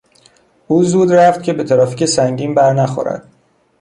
[0.67, 3.27] او زود رفت که به ترافیک سنگین برنخورد.